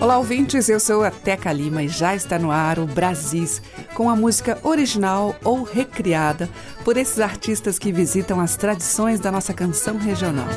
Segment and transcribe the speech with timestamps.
[0.00, 0.70] Olá, ouvintes.
[0.70, 3.60] Eu sou a Teca Lima e já está no ar o Brasis,
[3.92, 6.48] com a música original ou recriada
[6.82, 10.48] por esses artistas que visitam as tradições da nossa canção regional.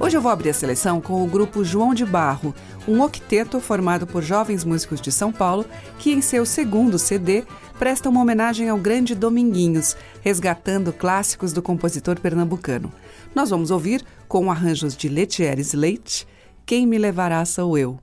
[0.00, 2.54] Hoje eu vou abrir a seleção com o grupo João de Barro,
[2.88, 5.66] um octeto formado por jovens músicos de São Paulo
[5.98, 7.44] que, em seu segundo CD,
[7.80, 12.92] presta uma homenagem ao grande Dominguinhos, resgatando clássicos do compositor pernambucano.
[13.34, 16.28] Nós vamos ouvir, com arranjos de Letieres Leite,
[16.66, 17.98] Quem Me Levará Sou Eu.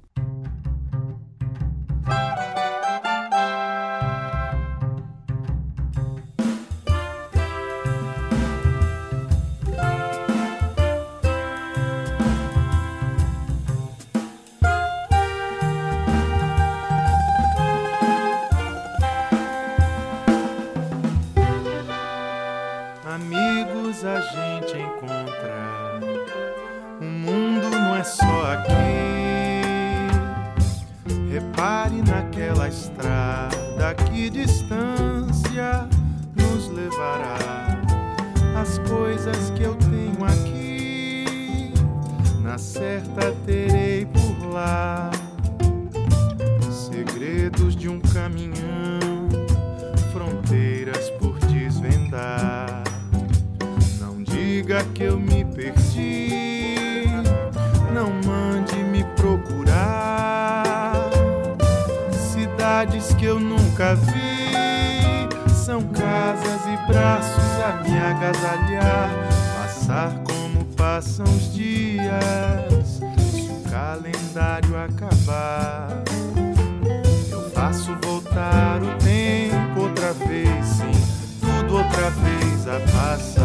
[54.83, 57.05] Que eu me perdi,
[57.93, 61.09] não mande me procurar.
[62.11, 69.09] Cidades que eu nunca vi, são casas e braços a me agasalhar.
[69.55, 73.03] Passar como passam os dias, se
[73.51, 76.03] o calendário acabar.
[77.31, 80.91] Eu faço voltar o tempo outra vez, sim,
[81.41, 83.36] tudo outra vez a passar.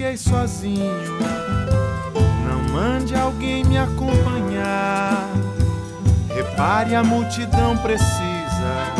[0.00, 1.18] Fiquei sozinho,
[2.48, 5.28] não mande alguém me acompanhar.
[6.34, 8.99] Repare, a multidão precisa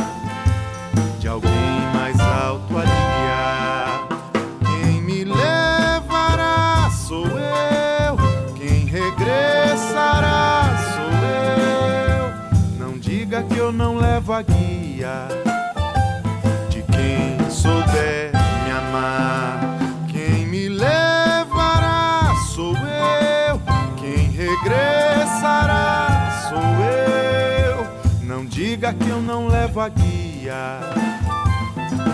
[28.91, 30.81] diga que eu não levo a guia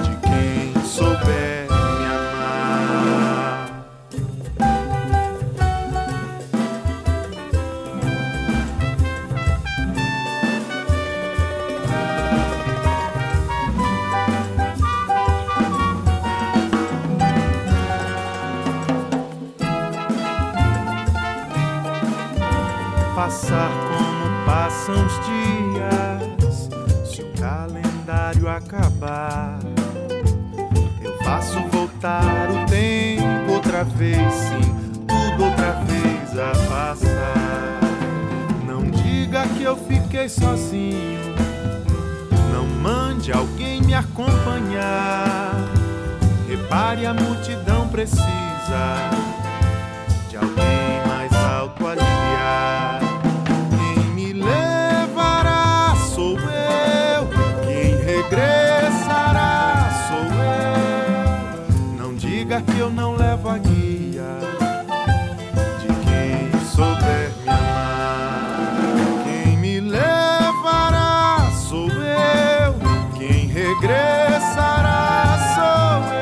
[0.02, 3.66] de quem souber me amar.
[23.14, 25.25] Passar como passam os
[28.76, 29.58] acabar.
[31.02, 37.80] Eu faço voltar o tempo outra vez, sim, tudo outra vez a passar.
[38.66, 41.34] Não diga que eu fiquei sozinho,
[42.52, 45.54] não mande alguém me acompanhar.
[46.48, 49.10] Repare, a multidão precisa
[50.28, 50.75] de alguém
[62.86, 64.38] eu não levo a guia
[65.80, 69.24] de quem souber me amar.
[69.24, 72.74] Quem me levará sou eu,
[73.18, 74.94] quem regressará
[75.56, 76.14] sou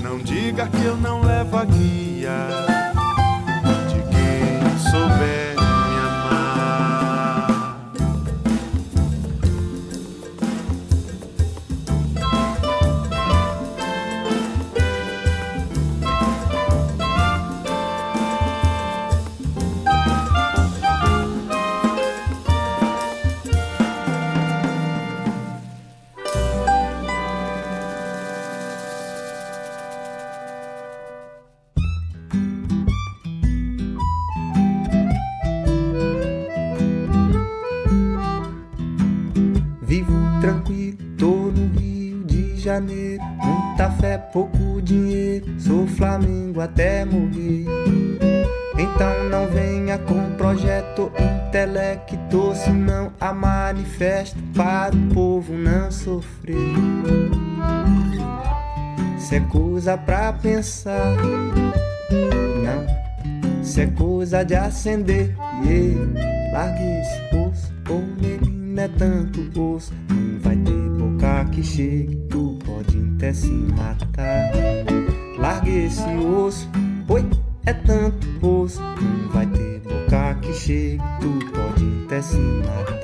[0.00, 0.02] eu.
[0.02, 2.03] Não diga que eu não levo a guia
[42.74, 43.22] Janeiro.
[43.22, 45.46] Muita fé, pouco dinheiro.
[45.60, 47.66] Sou Flamengo até morrer.
[48.76, 51.12] Então não venha com projeto
[51.46, 56.56] intelecto, senão a manifesto para o povo não sofrer.
[59.18, 61.16] Se é coisa pra pensar,
[62.10, 63.64] não.
[63.64, 66.52] Se é coisa de acender, yeah.
[66.52, 67.72] largue esse poço.
[67.88, 72.23] ou menino é tanto poço, não vai ter boca que chegue
[72.84, 74.52] pode até se matar.
[75.38, 76.68] Largue esse osso,
[77.08, 77.24] oi,
[77.66, 78.80] é tanto osso.
[78.80, 83.03] Não vai ter boca que chegue, tu pode até se matar.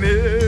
[0.00, 0.43] Mais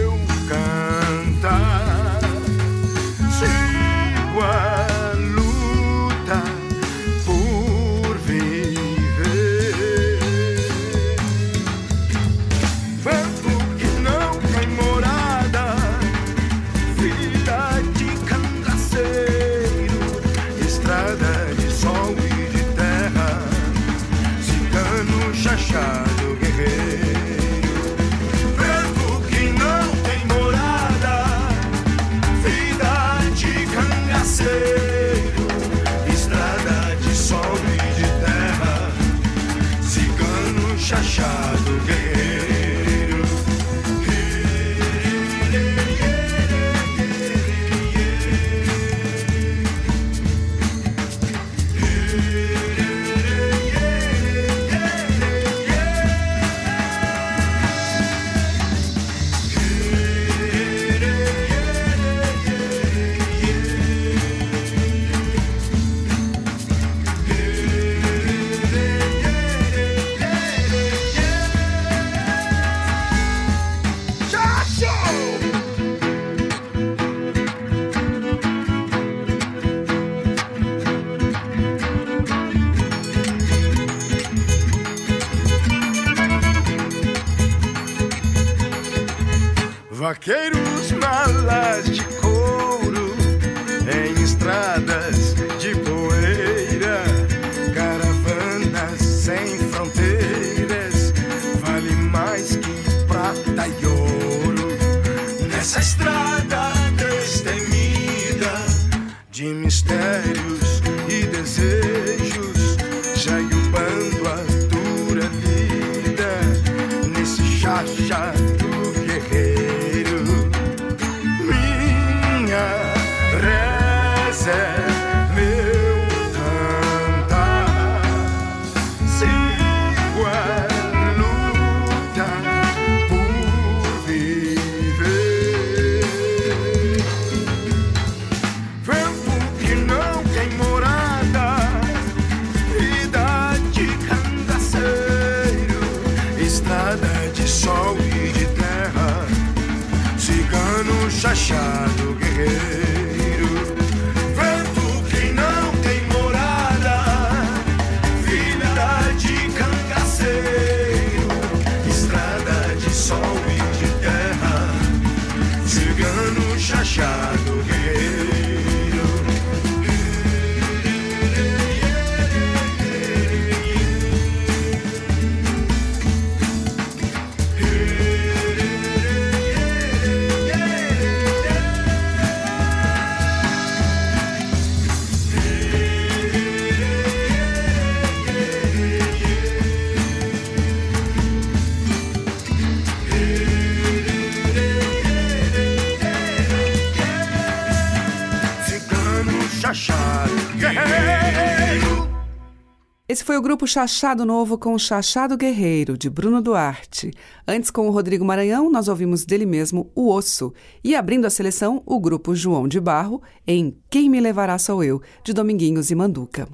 [203.27, 207.11] foi o grupo Chachado Novo com Chachado Guerreiro, de Bruno Duarte.
[207.45, 210.55] Antes, com o Rodrigo Maranhão, nós ouvimos dele mesmo O Osso.
[210.85, 215.03] E abrindo a seleção, o grupo João de Barro, em Quem Me Levará Sou Eu,
[215.25, 216.49] de Dominguinhos e Manduca.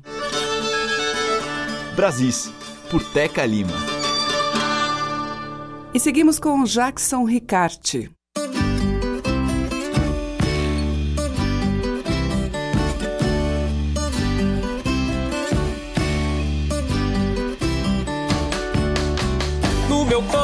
[1.95, 2.51] Brasis,
[2.91, 3.77] por Teca Lima.
[5.93, 8.11] E seguimos com Jackson Ricarte.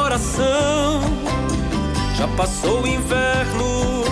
[0.09, 1.01] Coração.
[2.17, 4.03] Já passou o inverno,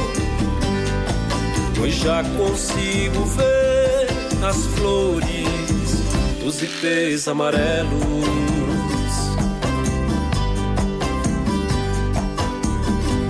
[1.76, 4.08] pois já consigo ver
[4.48, 6.04] as flores
[6.40, 7.90] dos ipês amarelos.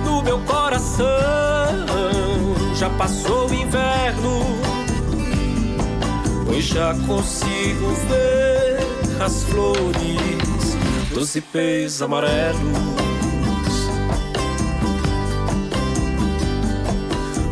[0.04, 1.06] No meu coração
[2.74, 4.40] já passou o inverno,
[6.44, 10.47] pois já consigo ver as flores
[11.12, 12.60] dos ipês amarelos.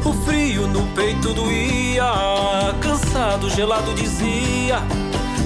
[0.04, 2.04] O frio no peito doía,
[2.80, 4.80] cansado, gelado dizia: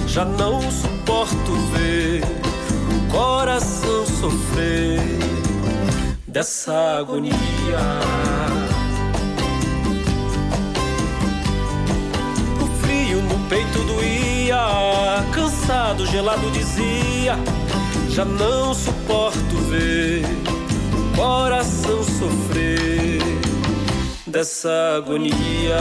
[0.07, 2.23] Já não suporto ver
[2.95, 4.99] o coração sofrer
[6.27, 7.33] dessa agonia.
[12.61, 17.37] O frio no peito doía, cansado, gelado dizia:
[18.13, 20.25] Já não suporto ver
[20.93, 23.21] o coração sofrer
[24.27, 25.79] dessa agonia.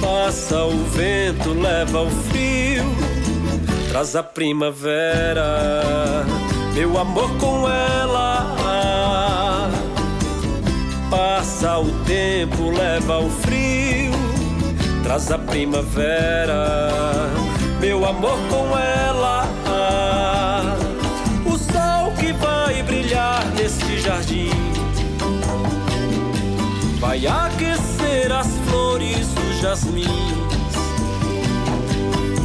[0.00, 2.84] Passa o vento, leva o frio,
[3.88, 6.24] traz a primavera,
[6.72, 8.56] meu amor com ela.
[11.10, 13.45] Passa o tempo, leva o frio,
[15.06, 16.80] traz a primavera,
[17.80, 19.46] meu amor com ela.
[21.44, 24.50] O sol que vai brilhar neste jardim
[26.98, 30.08] vai aquecer as flores do jasmim,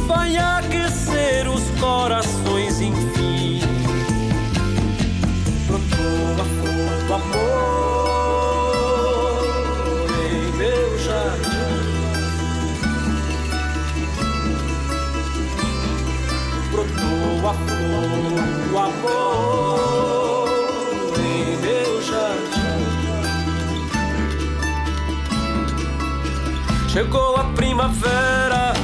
[0.06, 3.21] vai aquecer os corações, enfim.
[18.82, 20.48] Amor
[21.18, 22.82] em meu jardim.
[26.88, 28.74] Chegou a primavera,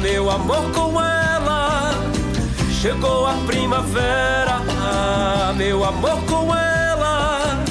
[0.00, 1.92] meu amor com ela.
[2.80, 4.60] Chegou a primavera,
[5.56, 7.62] meu amor com ela.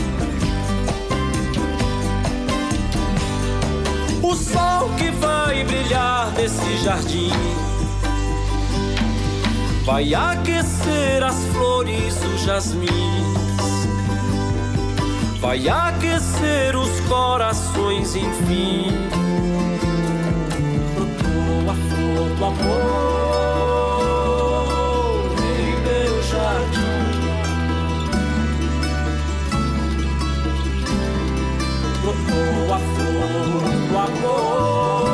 [4.22, 7.69] O sol que vai brilhar nesse jardim
[9.90, 13.24] vai aquecer as flores, o jasmim.
[15.42, 18.92] Vai aquecer os corações, enfim.
[20.94, 22.70] Brotou a flor do amor
[25.58, 27.08] em meu jardim.
[32.04, 35.09] Brotou a flor do amor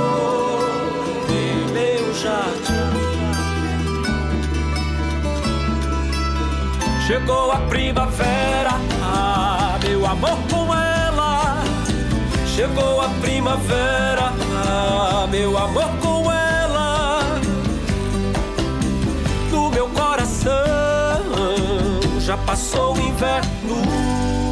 [7.05, 8.71] Chegou a primavera,
[9.03, 11.63] ah, meu amor com ela.
[12.47, 14.33] Chegou a primavera,
[14.65, 17.19] ah, meu amor com ela.
[19.51, 20.51] No meu coração
[22.19, 24.44] já passou o inverno.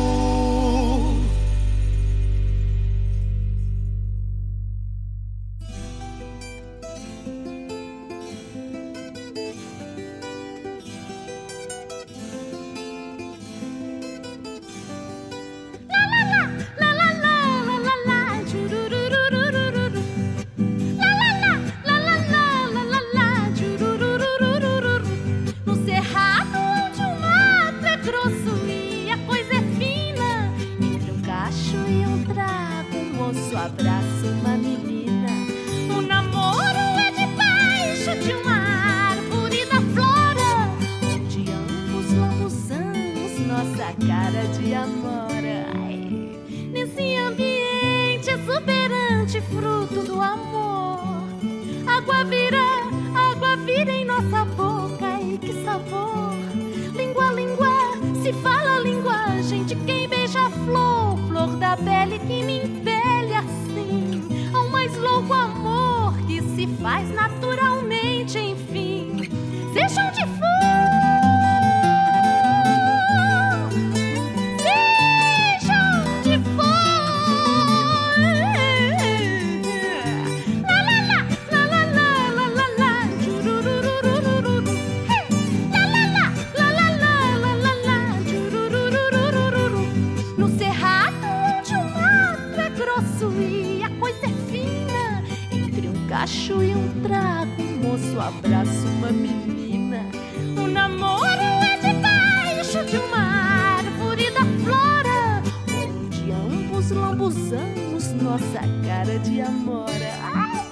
[108.85, 110.13] cara de Amora.
[110.21, 110.67] Ai,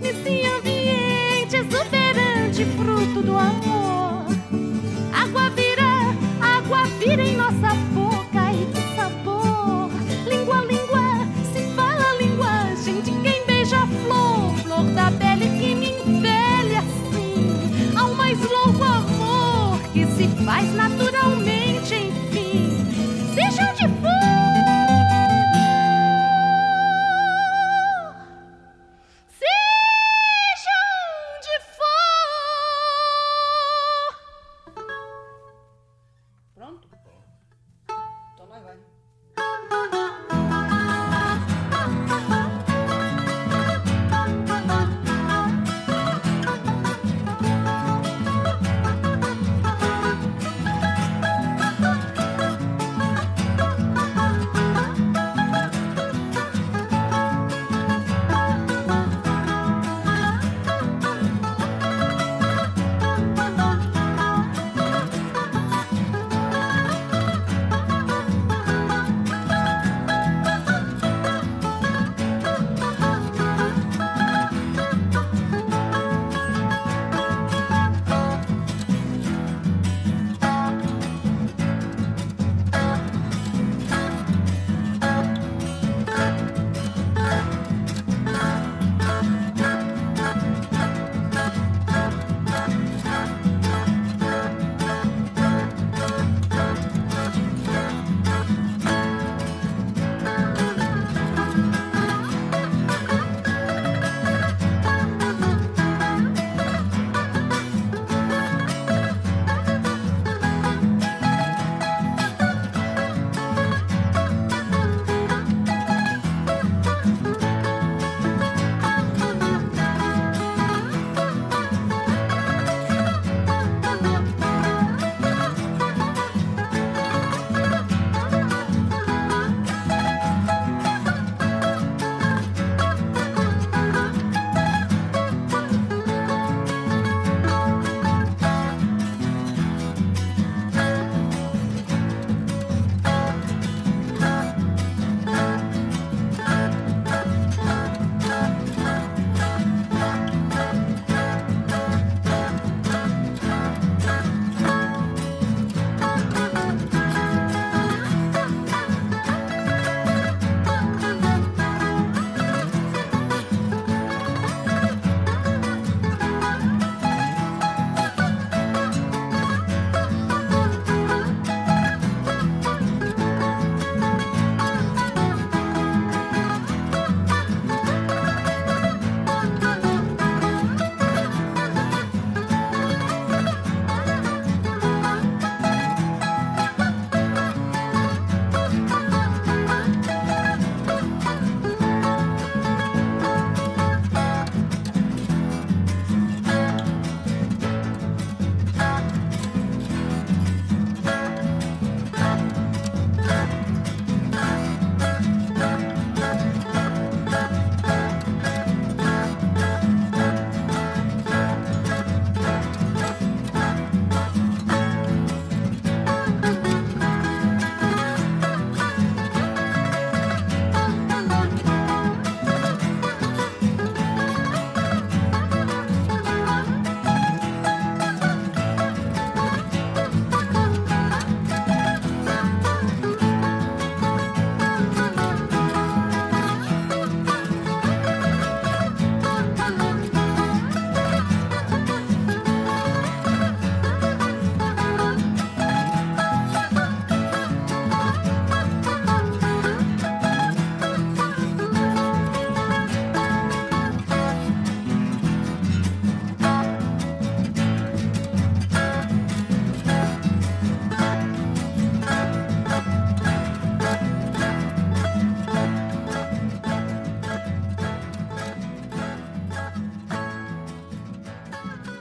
[0.00, 3.77] nesse ambiente é exuberante, fruto do amor.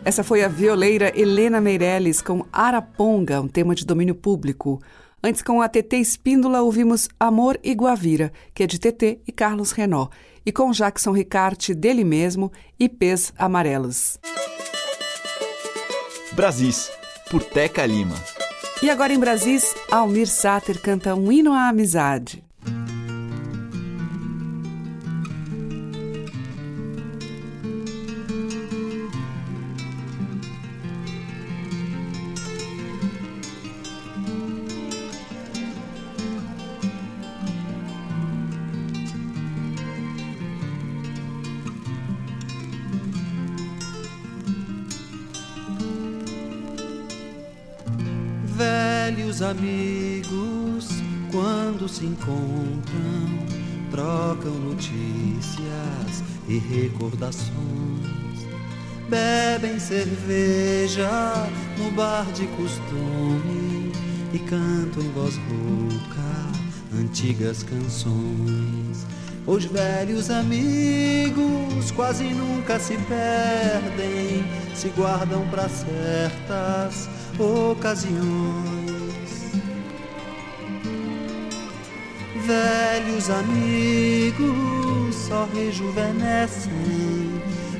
[0.08, 4.82] Essa foi a violeira Helena Meirelles com Araponga, um tema de domínio público.
[5.22, 9.74] Antes, com a TT Espíndola, ouvimos Amor e Guavira, que é de TT e Carlos
[9.74, 10.08] Renó.
[10.46, 14.17] E com Jackson Ricarte, dele mesmo, e Pés Amarelos.
[16.32, 16.89] Brasis,
[17.30, 18.15] por Teca Lima.
[18.82, 22.47] E agora em Brasis, Almir Sater canta um hino à amizade.
[49.08, 50.89] Velhos amigos,
[51.32, 53.39] quando se encontram,
[53.89, 57.48] trocam notícias e recordações.
[59.08, 61.10] Bebem cerveja
[61.78, 63.93] no bar de costume
[64.34, 69.08] e cantam em voz rouca antigas canções.
[69.46, 74.43] Os velhos amigos quase nunca se perdem,
[74.76, 77.08] se guardam para certas
[77.39, 78.77] ocasiões.
[82.48, 86.72] Velhos amigos só rejuvenescem,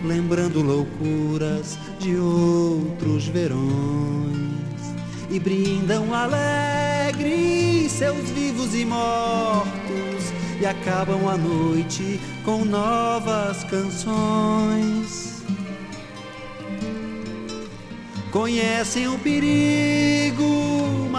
[0.04, 3.62] lembrando loucuras de outros verões
[5.30, 15.42] e brindam alegres seus vivos e mortos e acabam a noite com novas canções.
[18.32, 20.57] Conhecem o perigo,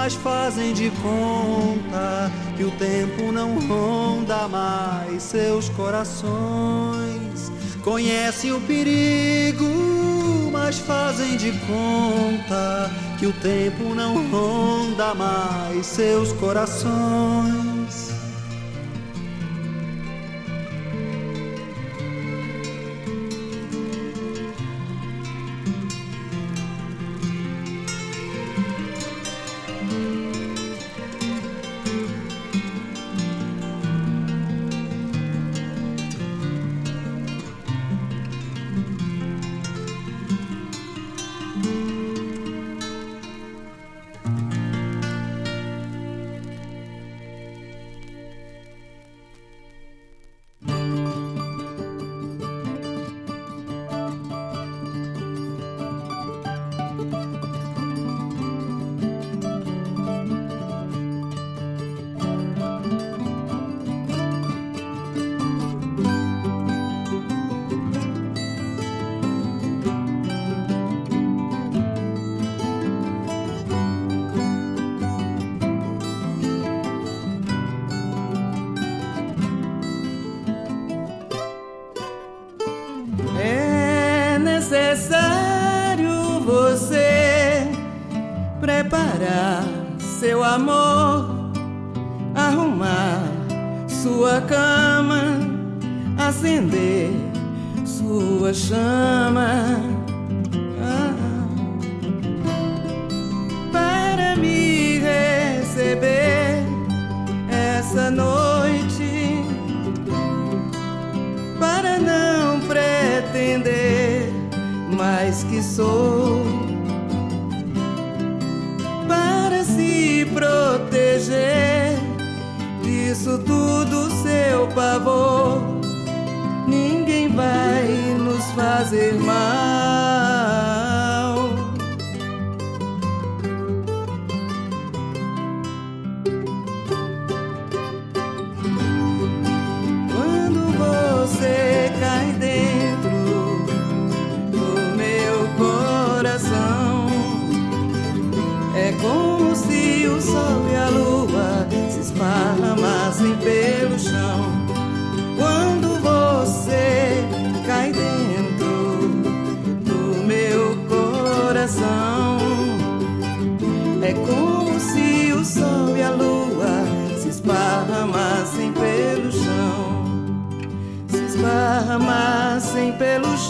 [0.00, 7.50] mas fazem de conta que o tempo não ronda mais seus corações.
[7.82, 9.66] Conhecem o perigo,
[10.52, 17.67] mas fazem de conta que o tempo não ronda mais seus corações.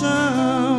[0.01, 0.78] Pelo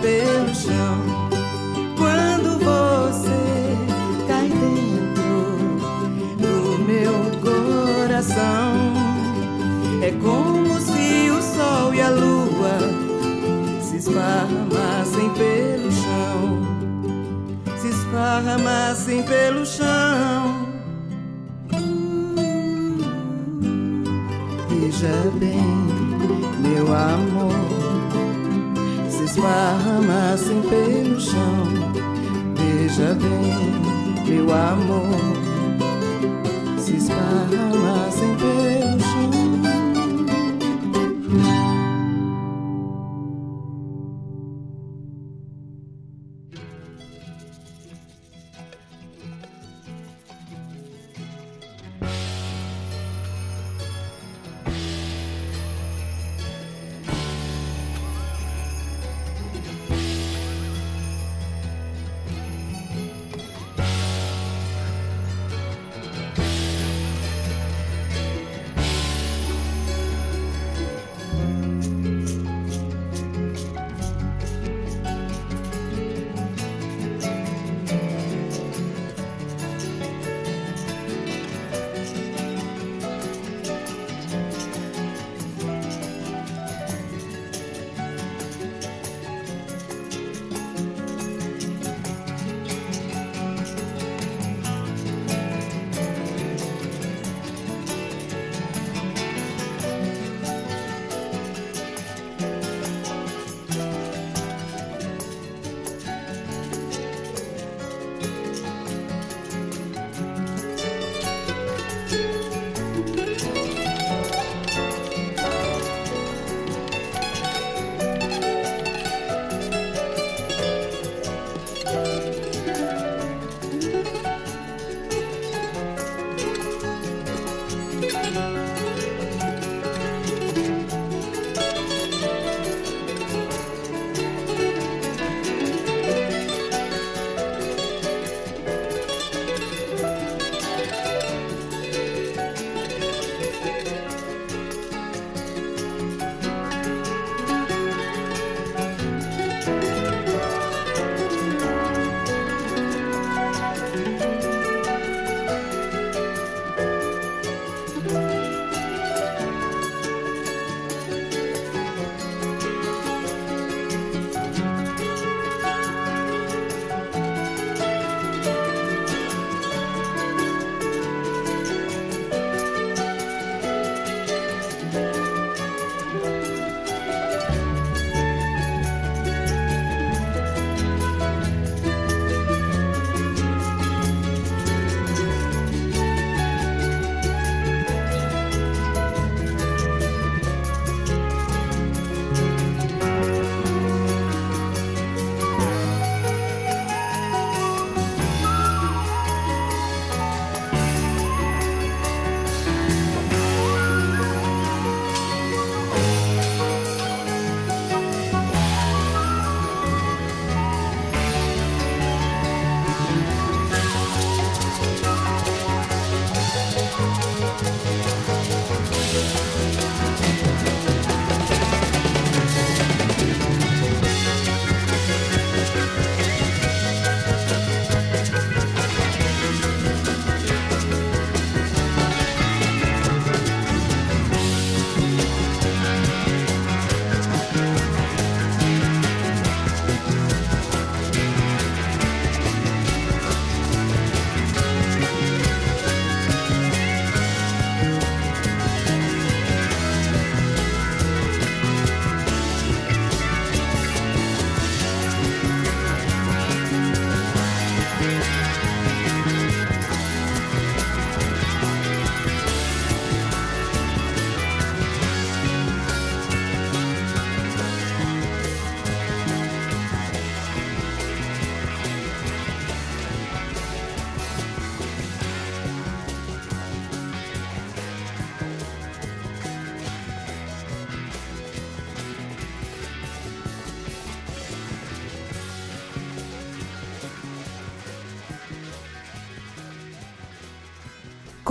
[0.00, 0.98] pelo chão.
[1.96, 3.76] Quando você
[4.26, 5.78] cai dentro
[6.38, 8.74] do meu coração,
[10.02, 12.78] é como se o sol e a lua
[13.80, 16.62] se esparramassem pelo chão.
[17.78, 20.70] Se esparramassem pelo chão.
[25.00, 25.62] veja bem,
[26.60, 27.69] meu amor,
[29.30, 31.68] se esparramassem pelo chão.
[32.56, 35.18] Veja bem, meu amor,
[36.76, 39.39] se esparramassem pelo chão.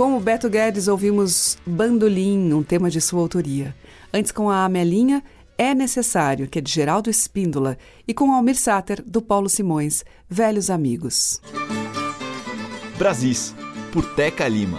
[0.00, 3.76] Com o Beto Guedes ouvimos Bandolim, um tema de sua autoria.
[4.10, 5.22] Antes com a Amelinha,
[5.58, 7.76] É Necessário, que é de Geraldo Espíndola,
[8.08, 11.42] e com Almir Sater, do Paulo Simões, Velhos Amigos.
[12.96, 13.54] Brasis,
[13.92, 14.78] por Teca Lima.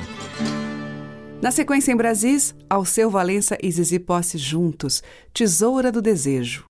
[1.39, 6.65] Na sequência em Brasis, Alceu Valença e Zizi Posse juntos, Tesoura do Desejo.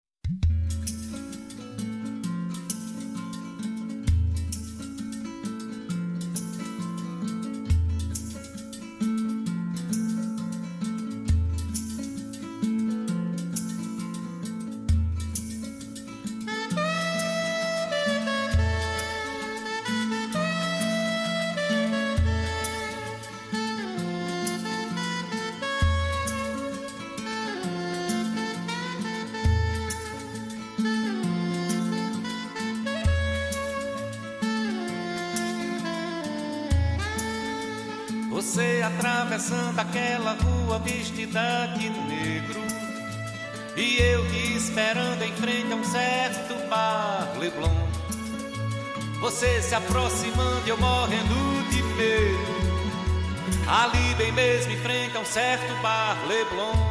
[38.98, 42.62] Atravessando aquela rua vestida de negro.
[43.76, 47.70] E eu te esperando em frente a um certo bar Leblon.
[49.22, 52.62] Você se aproximando e eu morrendo de medo.
[53.68, 56.91] Ali bem mesmo em frente a um certo bar Leblon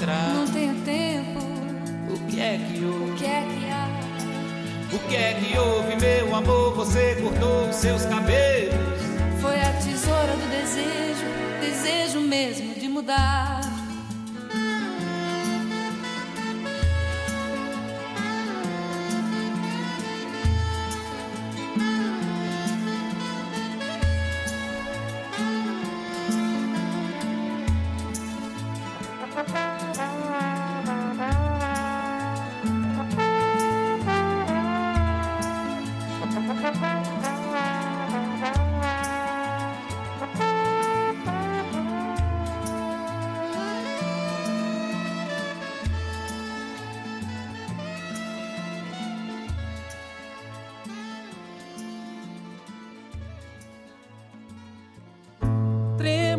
[0.00, 1.40] entrar Não tenho tempo,
[2.12, 3.16] O que é que o houve?
[3.18, 3.88] que é que há?
[4.92, 6.74] O que é que houve, meu amor?
[6.74, 8.74] Você cortou os seus cabelos
[9.40, 11.24] Foi a tesoura do desejo,
[11.60, 13.39] desejo mesmo de mudar.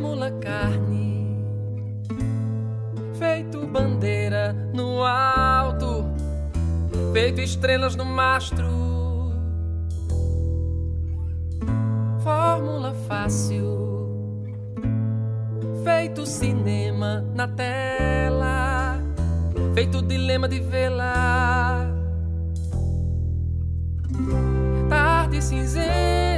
[0.02, 1.46] Trêmula carne,
[3.20, 6.06] feito bandeira no alto,
[7.14, 8.68] feito estrelas no mastro.
[12.24, 14.44] Fórmula fácil,
[15.84, 19.00] feito cinema na tela,
[19.76, 21.88] feito dilema de vela.
[24.90, 26.31] Tarde cinzenta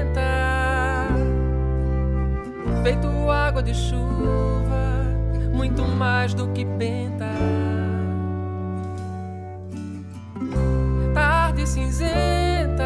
[2.84, 5.06] feito água de chuva,
[5.54, 7.30] muito mais do que penta.
[11.14, 12.84] Tarde cinzenta,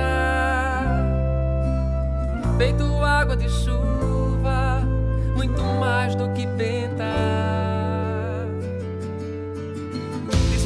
[2.60, 4.84] feito água de chuva,
[5.36, 7.18] muito mais do que penta.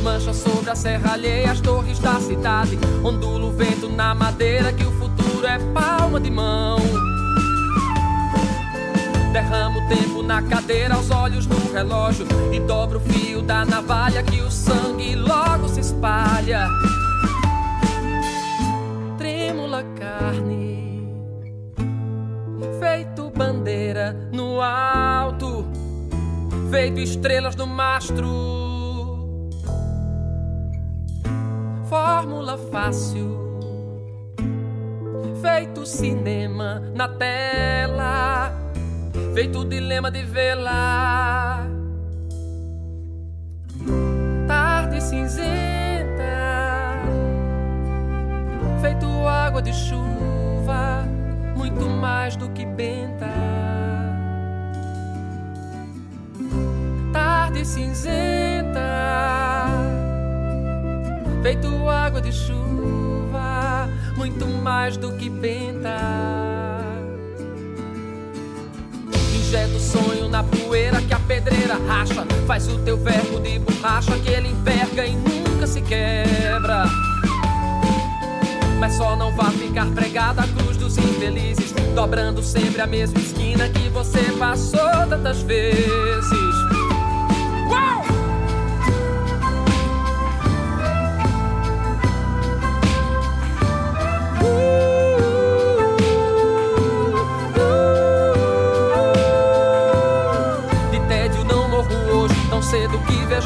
[0.03, 2.77] mancha sobre a serra alheia, as torres da cidade.
[3.03, 6.80] Ondula o vento na madeira, que o futuro é palma de mão.
[10.23, 12.25] Na cadeira, os olhos no relógio.
[12.53, 16.67] E dobro o fio da navalha, que o sangue logo se espalha.
[19.17, 21.05] Trêmula carne,
[22.79, 25.65] feito bandeira no alto,
[26.69, 28.29] feito estrelas no mastro.
[31.89, 33.37] Fórmula fácil,
[35.41, 38.30] feito cinema na tela
[39.33, 41.65] feito dilema de vela.
[44.47, 46.23] Tarde cinzenta,
[48.81, 51.05] feito água de chuva,
[51.55, 53.29] muito mais do que benta.
[57.13, 58.79] Tarde cinzenta,
[61.41, 66.70] feito água de chuva, muito mais do que benta.
[69.51, 72.25] Injeta o sonho na poeira que a pedreira racha.
[72.47, 76.85] Faz o teu verbo de borracha que ele enverga e nunca se quebra.
[78.79, 83.67] Mas só não vá ficar pregada a cruz dos infelizes, dobrando sempre a mesma esquina
[83.67, 84.79] que você passou
[85.09, 86.80] tantas vezes.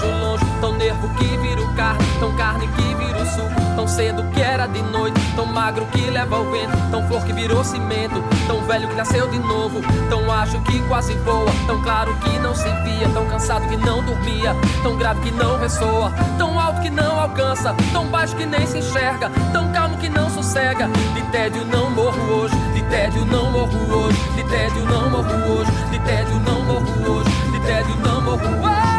[0.06, 4.42] Vejo longe, tão nervo que viro carne, tão carne que viro suco, tão cedo que
[4.42, 8.62] era de noite, tão magro que leva o vento, tão flor que virou cimento, tão
[8.66, 12.70] velho que nasceu de novo, tão ágil que quase voa, tão claro que não se
[12.84, 17.20] via, tão cansado que não dormia, tão grave que não ressoa, tão alto que não
[17.20, 20.88] alcança, tão baixo que nem se enxerga, tão calmo que não sossega.
[21.14, 25.72] De tédio não morro hoje, de tédio não morro hoje, de tédio não morro hoje,
[25.92, 28.95] de tédio não morro hoje, de tédio não morro hoje.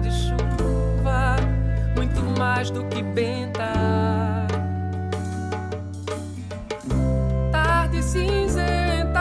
[0.00, 1.36] De chuva,
[1.94, 3.72] muito mais do que benta.
[7.52, 9.18] Tarde cinzenta,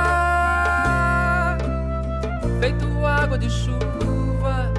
[2.59, 4.71] feito água de chuva,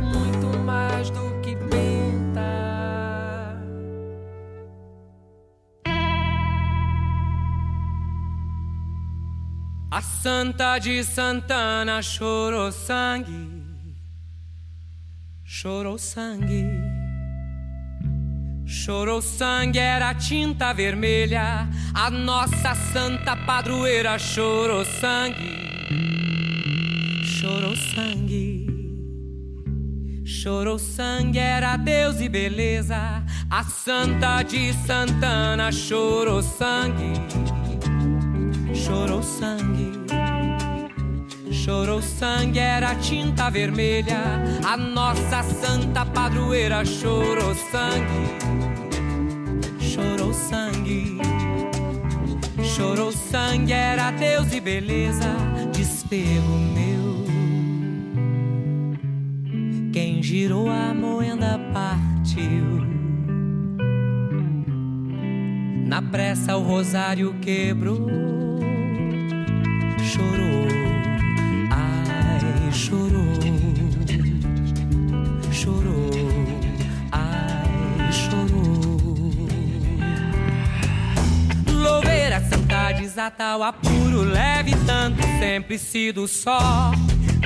[0.00, 2.40] muito mais do que benta.
[9.90, 13.53] A Santa de Santana chorou sangue
[15.64, 16.66] chorou sangue.
[18.66, 21.66] Chorou sangue, era tinta vermelha.
[21.94, 25.56] A nossa santa padroeira chorou sangue.
[27.24, 28.66] Chorou sangue.
[30.26, 33.24] Chorou sangue, era Deus e beleza.
[33.48, 37.14] A santa de Santana chorou sangue.
[38.74, 39.93] Chorou sangue.
[41.64, 44.18] Chorou sangue, era tinta vermelha.
[44.62, 48.28] A nossa santa padroeira chorou sangue.
[49.80, 51.16] Chorou sangue.
[52.62, 55.34] Chorou sangue, era Deus e beleza.
[55.72, 57.24] Despego meu.
[59.90, 62.84] Quem girou a moenda partiu.
[65.86, 68.33] Na pressa o rosário quebrou.
[83.14, 86.90] Desatal, apuro, leve tanto, sempre sido só.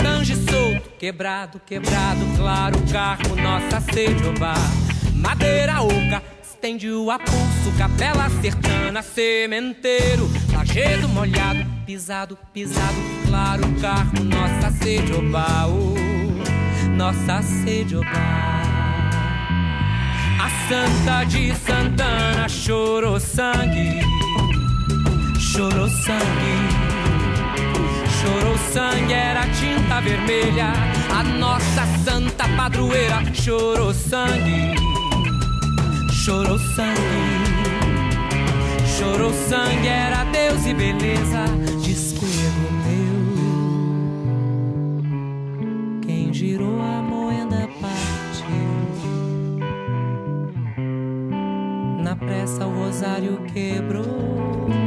[0.03, 4.55] Tange solto, quebrado, quebrado, claro, carro, nossa sede, oba.
[5.15, 12.97] Madeira oca, estende o apulso, capela sertana, sementeiro, lajedo molhado, pisado, pisado,
[13.27, 18.69] claro, carro, nossa sede, oba, oh, nossa sede, oba.
[20.41, 24.01] A Santa de Santana chorou sangue,
[25.53, 26.57] chorou sangue,
[28.21, 30.73] chorou sangue era tinta vermelha.
[31.11, 34.75] A nossa santa padroeira chorou sangue.
[36.13, 36.99] Chorou sangue.
[38.99, 41.45] Chorou sangue, era Deus e beleza.
[41.83, 43.17] Despego meu.
[46.03, 48.69] Quem girou a moeda partiu.
[52.03, 54.78] Na pressa o rosário quebrou.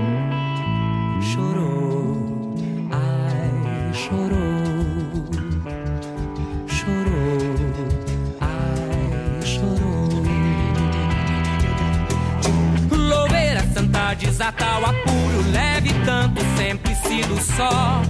[14.12, 18.02] Louveira santa desata o apuro leve tanto sempre sido só.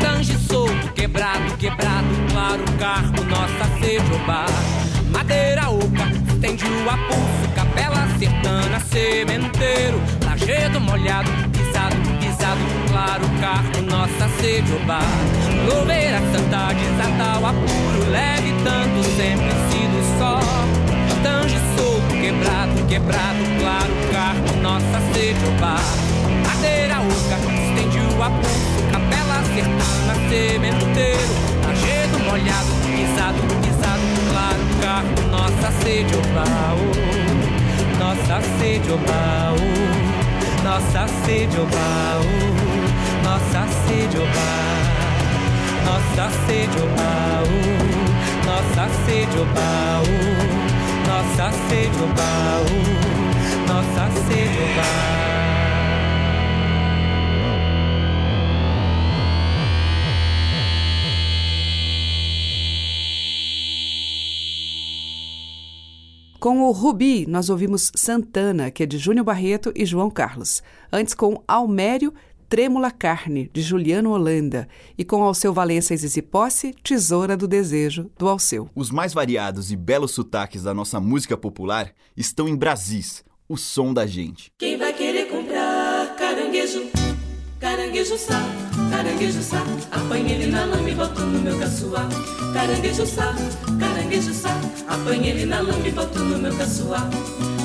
[0.00, 4.46] Tange solto, quebrado, quebrado, claro, carro, nossa sede oba.
[5.10, 14.28] Madeira oca, estende o apulso, capela sertana, sementeiro, lajedo molhado, pisado, pisado, claro, carro, nossa
[14.40, 15.00] sede oba.
[15.66, 19.77] Louveira santa desata o apuro leve tanto sempre sido.
[21.22, 25.76] Tange solto, quebrado, quebrado, claro, carro, nossa sede oba.
[26.46, 31.34] Madeira oca, estende o apulso, capela sertana, sementeiro,
[31.66, 36.44] lajedo molhado, pisado, pisado, claro, carro, nossa sede oba.
[36.74, 37.28] oh.
[37.98, 40.62] Nossa sede oba, oh.
[40.62, 43.24] nossa sede oba, oh.
[43.24, 44.98] nossa sede oba.
[45.84, 48.46] Nossa sede oba, oh.
[48.46, 50.57] nossa sede.
[51.08, 53.72] Nossa sede oba, oh.
[53.72, 55.08] nossa sede.
[66.38, 70.62] Com o Rubi, nós ouvimos Santana, que é de Júnior Barreto e João Carlos.
[70.92, 72.14] Antes, com Almério,
[72.48, 74.66] Trêmula Carne, de Juliano Holanda.
[74.96, 78.70] E com Alceu Valença e Zizi Posse, Tesoura do Desejo, do Alceu.
[78.74, 83.92] Os mais variados e belos sotaques da nossa música popular estão em Brasis, o som
[83.92, 84.50] da gente.
[84.58, 86.86] Quem vai querer comprar caranguejo?
[87.60, 88.40] Caranguejo sá,
[88.90, 89.62] caranguejo sá.
[89.90, 92.08] Apanha ele na lama e boto no meu caçoar.
[92.54, 93.34] Caranguejo sá,
[93.78, 93.97] caranguejo
[94.32, 94.58] sá.
[94.88, 97.08] Apanha ele na lama e boto no meu caçoar.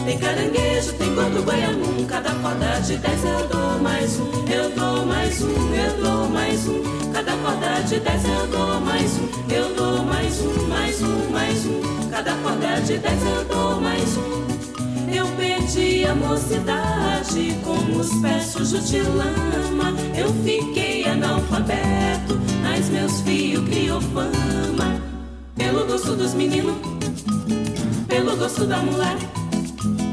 [0.05, 2.05] Tem caranguejo, tem gordo goiamum.
[2.05, 4.25] Cada corda de dez eu dou mais um.
[4.51, 6.83] Eu dou mais um, eu dou mais um.
[7.13, 9.53] Cada corda de dez eu dou mais um.
[9.53, 12.09] Eu dou mais um, mais um, mais um.
[12.11, 14.43] Cada corda de dez eu dou mais um.
[15.15, 19.93] Eu perdi a mocidade com os pés sujos de lama.
[20.15, 25.02] Eu fiquei analfabeto, mas meus fios criou fama.
[25.55, 26.75] Pelo gosto dos meninos,
[28.07, 29.17] pelo gosto da mulher,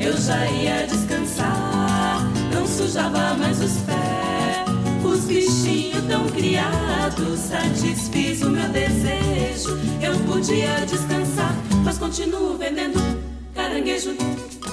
[0.01, 2.21] eu já ia descansar.
[2.53, 5.05] Não sujava mais os pés.
[5.05, 9.79] Os bichinhos tão criados, satisfiz o meu desejo.
[10.03, 13.01] Eu podia descansar, mas continuo vendendo
[13.55, 14.15] caranguejo.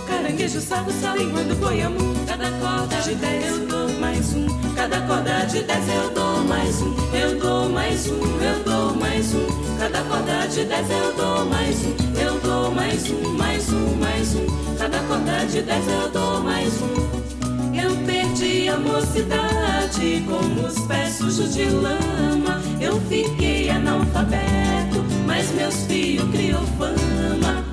[0.08, 5.64] Caranguejo, sabe, salinguando goiamu Cada corda de dez eu dou mais um Cada corda de
[5.64, 10.48] dez eu dou mais um Eu dou mais um, eu dou mais um Cada corda
[10.48, 12.20] de dez eu dou mais um.
[12.20, 14.76] Eu dou mais um, mais um, mais um.
[14.78, 17.78] Cada corda de dez eu dou mais um.
[17.80, 22.62] Eu perdi a mocidade Com os pés sujos de lama.
[22.80, 27.64] Eu fiquei analfabeto Mas meus fios criou fama.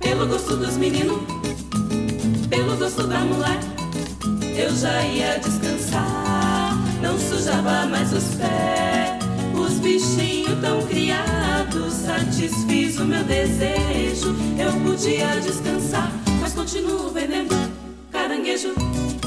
[0.00, 1.22] Pelo gosto dos meninos
[2.54, 3.58] pelo gosto da mulher,
[4.56, 6.76] eu já ia descansar.
[7.02, 9.23] Não sujava mais os pés,
[9.74, 11.92] os bichinhos tão criados.
[11.92, 17.54] Satisfiz o meu desejo, eu podia descansar, mas continuo vendendo
[18.10, 18.74] caranguejo.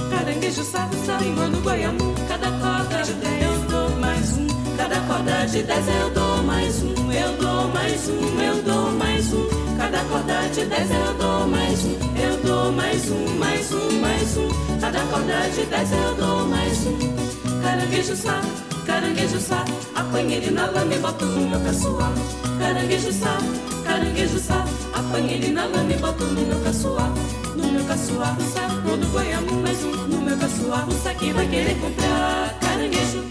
[0.10, 2.14] Caranguejo sabe, salimando goiamu.
[2.28, 4.48] Cada corda de dez eu dou mais um.
[4.78, 7.12] Cada corda de dez eu dou mais um.
[7.12, 9.48] Eu dou mais um, eu dou mais um.
[9.78, 11.98] Cada corda de dez eu dou mais um.
[12.22, 14.80] Eu dou mais um, mais um, mais um.
[14.80, 17.62] Cada corda de dez eu dou mais um.
[17.62, 18.40] Caranguejo sá,
[18.88, 19.66] caranguejo sá.
[19.94, 22.14] Apanha ele na lama e boto no meu caçoar.
[22.58, 23.38] Caranguejo sá,
[23.86, 24.66] caranguejo sá.
[24.94, 27.12] Apanha ele na lama e boto no meu caçoar.
[27.56, 29.92] No meu caçoar, o saco do goiamu mais um.
[30.08, 33.24] No meu caçoar, o saque vai querer comprar caranguejo.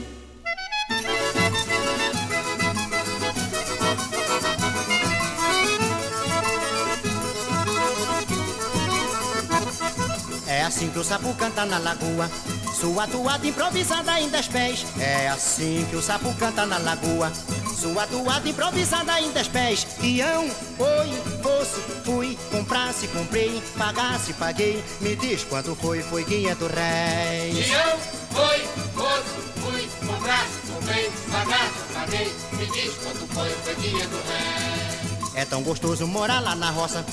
[10.48, 12.30] É assim que o sapo canta na lagoa.
[12.78, 14.84] Sua toada improvisada em dez pés.
[15.00, 17.32] É assim que o sapo canta na lagoa.
[17.74, 19.86] Sua toada improvisada em dez pés.
[20.02, 24.84] Ião, oi, fosse, fui, comprasse, comprei, pagasse, paguei.
[25.00, 27.66] Me diz quanto foi, foi 500 réis.
[27.66, 27.98] Ião,
[28.30, 28.58] foi,
[28.94, 29.30] fosse,
[29.62, 31.94] fui, comprasse, comprei, pagasse.
[31.94, 35.40] paguei, me diz quando foi, foi dia do ré.
[35.40, 37.04] É tão gostoso morar lá na roça,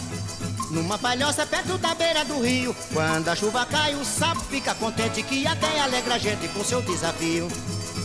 [0.73, 2.75] numa palhoça perto da beira do rio.
[2.91, 6.81] Quando a chuva cai, o sapo fica contente que até alegra a gente com seu
[6.81, 7.47] desafio.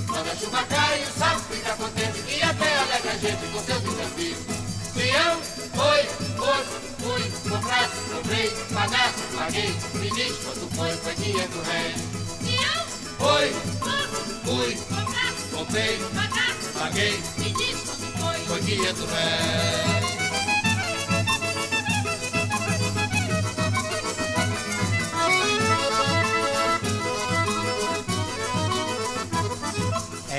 [0.07, 3.81] Quando a chuva cai, o sapo fica contente que até alegra a gente com seu
[3.81, 4.37] desafio.
[4.95, 5.41] Peão,
[5.75, 11.95] foi, moço, fui, comprasse, comprei, pagasse, paguei, me diz quando foi, foi dia do rei.
[12.45, 12.87] Peão,
[13.19, 20.08] foi, moço, fui, comprasse, comprei, pagasse, paguei, me diz quando foi, foi dia do rei.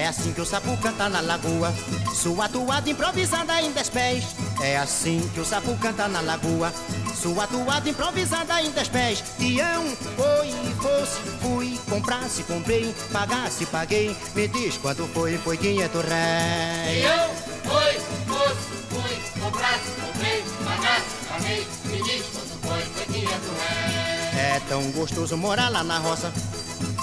[0.10, 1.72] Assim que o sapo canta na lagoa,
[2.16, 4.26] sua toada improvisada em dez pés.
[4.60, 6.74] É assim que o sapo canta na lagoa,
[7.16, 9.24] sua toada improvisada em dez pés.
[9.38, 9.86] Tião,
[10.18, 10.52] foi,
[10.82, 14.16] fosse, fui, comprasse, comprei, pagasse, paguei.
[14.34, 17.02] Me diz quanto foi, foi quinhentos réis.
[17.02, 17.30] Tião,
[17.66, 17.94] foi,
[18.26, 21.68] fosse, fui, comprasse, comprei, pagasse, paguei.
[21.86, 24.40] Me diz quanto foi, foi quinhentos réis.
[24.40, 26.34] É tão gostoso morar lá na roça.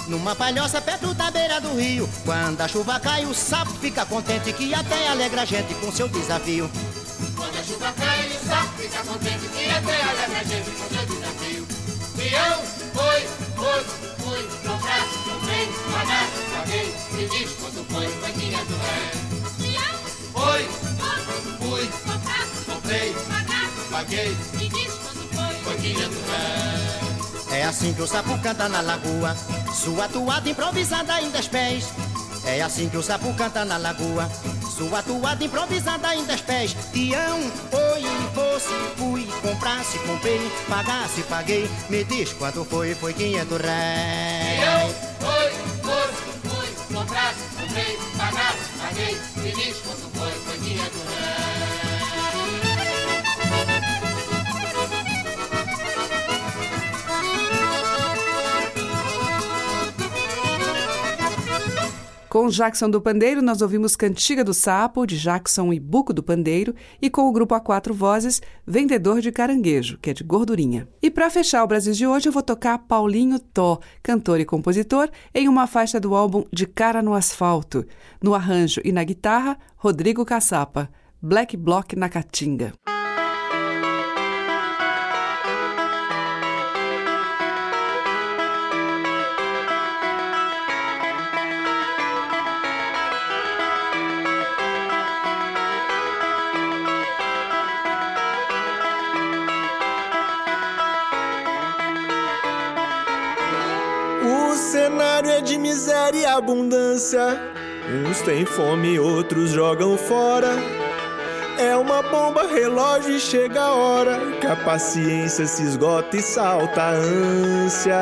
[0.09, 4.53] Numa palhoça perto da beira do rio Quando a chuva cai o sapo fica contente
[4.53, 6.71] Que até alegra a gente com seu desafio.
[7.35, 11.07] Quando a chuva cai o sapo fica contente Que até alegra a gente com seu
[11.07, 11.67] desafio.
[12.17, 12.63] Peão,
[12.95, 13.21] foi,
[13.57, 13.85] foi,
[14.19, 19.17] fui, comprasse, comprei, pagasse, paguei Me diz quanto foi, foi quinhentos réis
[19.59, 19.99] Peão,
[20.33, 20.63] Foi,
[20.99, 26.96] moço, fui, comprasse, comprei, pagasse, paguei, me diz quando foi, foi quinhentos réis
[27.57, 29.35] É assim que o sapo canta na lagoa.
[29.73, 31.89] Sua toada improvisada em dez pés.
[32.45, 34.29] É assim que o sapo canta na lagoa.
[34.77, 36.77] Sua toada improvisada em dez pés.
[36.93, 37.41] Tião,
[37.71, 38.03] foi,
[38.35, 41.67] fosse, fui Comprasse, comprei, pagasse, paguei.
[41.89, 45.16] Me diz quanto foi, foi quinhentos réis
[62.37, 66.75] Com Jackson do Pandeiro, nós ouvimos Cantiga do Sapo, de Jackson e Buco do Pandeiro,
[67.01, 70.87] e com o grupo a quatro vozes, Vendedor de Caranguejo, que é de gordurinha.
[71.01, 75.09] E para fechar o Brasil de hoje, eu vou tocar Paulinho Tó, cantor e compositor,
[75.35, 77.87] em uma faixa do álbum De Cara no Asfalto.
[78.23, 80.91] No arranjo e na guitarra, Rodrigo Caçapa,
[81.23, 82.75] Black Block na Caatinga.
[106.15, 107.41] E abundância.
[107.89, 110.55] Uns têm fome, outros jogam fora.
[111.59, 116.83] É uma bomba relógio e chega a hora que a paciência se esgota e salta
[116.83, 117.97] a ânsia.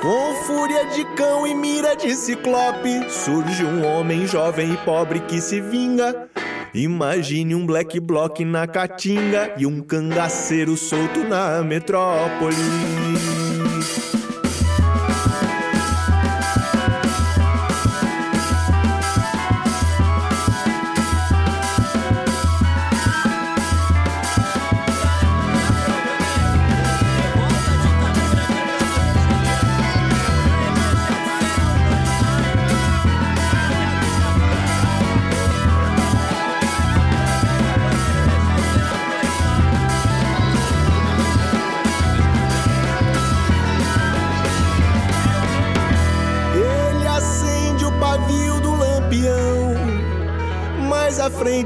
[0.00, 5.40] Com fúria de cão e mira de ciclope, surge um homem jovem e pobre que
[5.40, 6.28] se vinga.
[6.72, 12.54] Imagine um black block na caatinga e um cangaceiro solto na metrópole.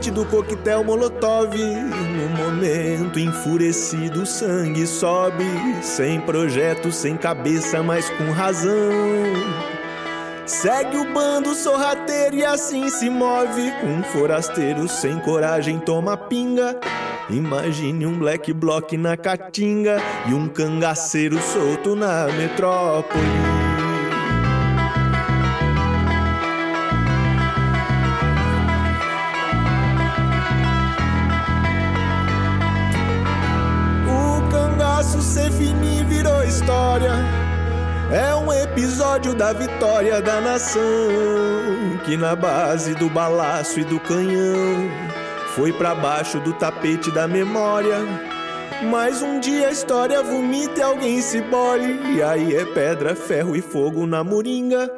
[0.02, 1.56] Frente do coquetel Molotov.
[1.56, 5.44] No momento enfurecido, o sangue sobe,
[5.80, 8.72] sem projeto, sem cabeça, mas com razão.
[10.44, 13.72] Segue o bando sorrateiro e assim se move.
[13.84, 16.80] Um forasteiro sem coragem toma pinga.
[17.30, 19.98] Imagine um black block na caatinga
[20.28, 23.71] e um cangaceiro solto na metrópole.
[36.92, 37.12] História.
[38.12, 40.82] É um episódio da vitória da nação.
[42.04, 44.90] Que na base do balaço e do canhão
[45.54, 47.96] foi pra baixo do tapete da memória.
[48.90, 52.14] Mas um dia a história vomita e alguém se bole.
[52.14, 54.90] E aí é pedra, ferro e fogo na moringa.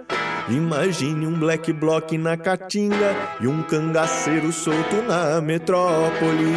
[0.48, 6.54] Imagine um black block na caatinga e um cangaceiro solto na metrópole.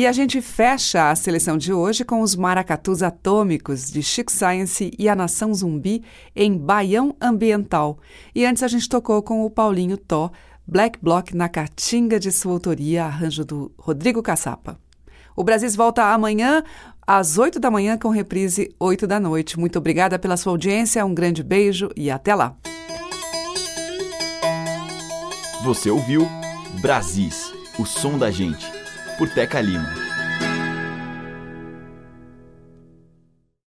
[0.00, 4.90] E a gente fecha a seleção de hoje com os Maracatus Atômicos de Chic Science
[4.98, 6.02] e a Nação Zumbi
[6.34, 7.98] em Baião Ambiental.
[8.34, 10.30] E antes a gente tocou com o Paulinho Tó,
[10.66, 14.80] Black Block na Caatinga de sua autoria, arranjo do Rodrigo Caçapa.
[15.36, 16.64] O Brasil volta amanhã
[17.06, 19.60] às 8 da manhã com reprise 8 da noite.
[19.60, 22.56] Muito obrigada pela sua audiência, um grande beijo e até lá.
[25.62, 26.26] Você ouviu
[26.80, 28.79] Brasis, o som da gente
[29.20, 30.09] por Teca Lima.